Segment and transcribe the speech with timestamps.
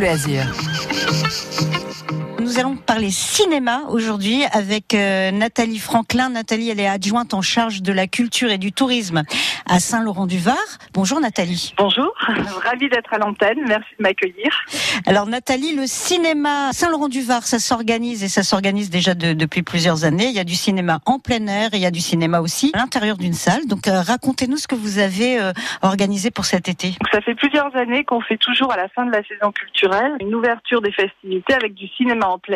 [0.00, 1.87] Bleu
[2.58, 6.30] nous allons parler cinéma aujourd'hui avec euh, Nathalie Franklin.
[6.30, 9.22] Nathalie, elle est adjointe en charge de la culture et du tourisme
[9.66, 10.56] à Saint-Laurent-du-Var.
[10.92, 11.72] Bonjour Nathalie.
[11.78, 12.12] Bonjour,
[12.64, 14.50] ravie d'être à l'antenne, merci de m'accueillir.
[15.06, 20.26] Alors Nathalie, le cinéma Saint-Laurent-du-Var, ça s'organise et ça s'organise déjà depuis plusieurs années.
[20.26, 22.72] Il y a du cinéma en plein air et il y a du cinéma aussi
[22.74, 23.66] à l'intérieur d'une salle.
[23.68, 25.52] Donc euh, racontez-nous ce que vous avez euh,
[25.82, 26.94] organisé pour cet été.
[27.12, 30.34] ça fait plusieurs années qu'on fait toujours à la fin de la saison culturelle une
[30.34, 32.47] ouverture des festivités avec du cinéma en plein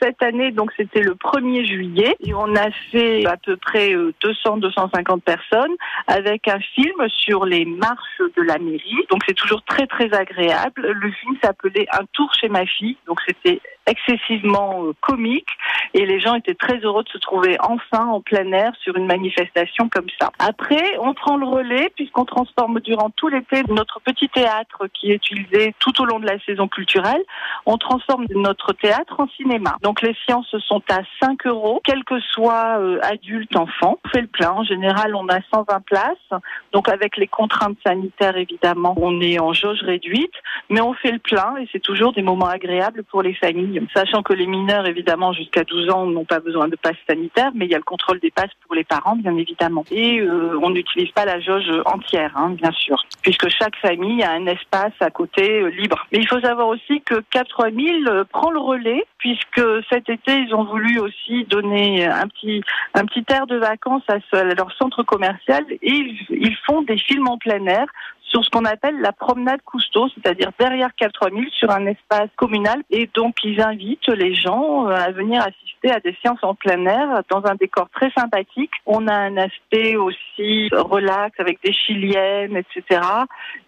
[0.00, 3.94] Cette année, donc c'était le 1er juillet et on a fait à peu près 200-250
[3.94, 5.74] euh, personnes
[6.06, 9.06] avec un film sur les marches de la mairie.
[9.10, 10.82] Donc c'est toujours très très agréable.
[10.82, 12.96] Le film s'appelait Un tour chez ma fille.
[13.06, 15.48] Donc c'était excessivement euh, comique
[15.94, 19.06] et les gens étaient très heureux de se trouver enfin en plein air sur une
[19.06, 20.30] manifestation comme ça.
[20.38, 25.16] Après, on prend le relais puisqu'on transforme durant tout l'été notre petit théâtre qui est
[25.16, 27.22] utilisé tout au long de la saison culturelle.
[27.64, 29.76] On transforme notre théâtre en cinéma.
[29.82, 33.98] Donc les séances sont à 5 euros, quel que soit euh, adulte, enfant.
[34.04, 34.50] On fait le plein.
[34.50, 36.40] En général, on a 120 places.
[36.72, 40.34] Donc avec les contraintes sanitaires, évidemment, on est en jauge réduite,
[40.68, 44.22] mais on fait le plein et c'est toujours des moments agréables pour les familles sachant
[44.22, 47.70] que les mineurs, évidemment, jusqu'à 12 ans, n'ont pas besoin de passe sanitaire, mais il
[47.70, 49.84] y a le contrôle des passes pour les parents, bien évidemment.
[49.90, 54.32] Et euh, on n'utilise pas la jauge entière, hein, bien sûr, puisque chaque famille a
[54.32, 56.06] un espace à côté euh, libre.
[56.12, 60.54] Mais il faut savoir aussi que 4000 euh, prend le relais, puisque cet été, ils
[60.54, 62.62] ont voulu aussi donner un petit,
[62.94, 67.38] un petit air de vacances à, leur centre commercial et ils font des films en
[67.38, 67.86] plein air
[68.26, 72.82] sur ce qu'on appelle la promenade Cousteau, c'est-à-dire derrière 4000 sur un espace communal.
[72.90, 76.84] Et donc, ils invitent les gens euh, à venir assister à des séances en plein
[76.86, 78.72] air dans un décor très sympathique.
[78.84, 83.00] On a un aspect aussi relax avec des chiliennes, etc.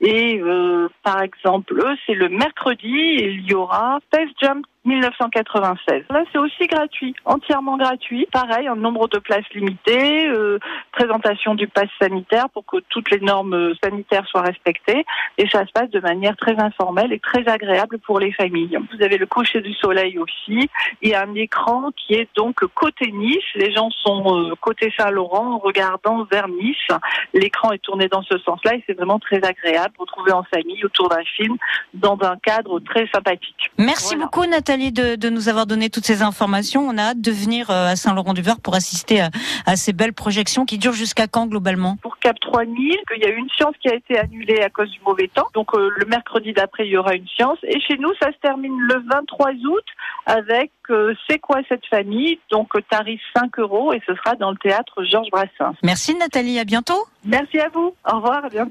[0.00, 1.74] Et euh, par exemple,
[2.06, 6.04] c'est le mercredi, il y aura Space Jump 1996.
[6.10, 8.26] Là, c'est aussi gratuit, entièrement gratuit.
[8.32, 10.58] Pareil, un nombre de places limité, euh,
[10.92, 15.04] présentation du pass sanitaire pour que toutes les normes sanitaires soient respectées.
[15.38, 18.78] Et ça se passe de manière très informelle et très agréable pour les familles.
[18.92, 20.70] Vous avez le coucher du soleil aussi
[21.02, 23.44] et un écran qui est donc côté Nice.
[23.56, 26.76] Les gens sont euh, côté Saint-Laurent regardant vers Nice.
[27.34, 29.94] L'écran est tourné dans ce sens-là et c'est vraiment très agréable.
[29.98, 31.56] Retrouver en famille autour d'un film
[31.94, 33.70] dans un cadre très sympathique.
[33.78, 36.86] Merci beaucoup Nathalie de, nous avoir donné toutes ces informations.
[36.86, 40.78] On a hâte de venir euh, à Saint-Laurent-du-Var pour assister à, ces belles projections qui
[40.78, 41.96] durent jusqu'à quand globalement?
[42.02, 44.90] Pour Cap 3000, il y a eu une séance qui a été annulée à cause
[44.90, 45.46] du mauvais temps.
[45.54, 47.58] Donc euh, le mercredi d'après, il y aura une séance.
[47.62, 49.84] Et chez nous, ça se termine le 23 août
[50.26, 52.38] avec euh, C'est quoi cette famille?
[52.50, 55.74] Donc tarif 5 euros et ce sera dans le théâtre Georges Brassens.
[55.82, 57.06] Merci Nathalie, à bientôt.
[57.24, 57.94] Merci à vous.
[58.10, 58.64] Au revoir, à bientôt.